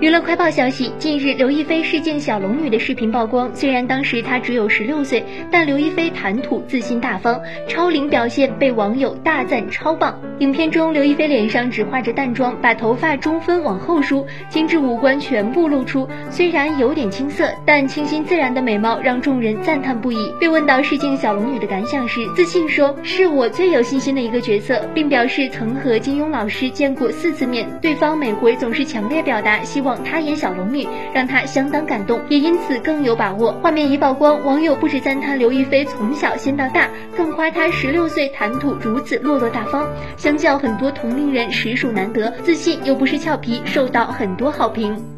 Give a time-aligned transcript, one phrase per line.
[0.00, 3.50] 娱乐快报消息，近日刘亦菲试镜小龙女的视频曝光。
[3.52, 10.16] 虽然当时她只有十六岁，但刘亦菲谈吐自信大方，超龄表现被网友大赞超棒。
[10.38, 16.08] 影片中，刘亦菲脸上只化着淡妆，把头发中分往后梳，精致五官全部露出。
[16.30, 20.32] 虽然有点青涩，但清新自然的美貌让众人赞叹不已。
[20.38, 33.52] 被问到试镜小龙女的感想时，自信说：“是我最有信心的一个角色，并表示曾和金庸老师见过四次面，对方每回总是强烈表达希望。”她演小龙女，让她相当感动，也因此更有把握。
[33.62, 45.17] 画面一曝光，网友不止赞叹刘亦菲从小仙到大，更夸她十六岁谈吐如此落落大方，相较很多同龄人实属难得，自信又不是俏皮，受到很多好评。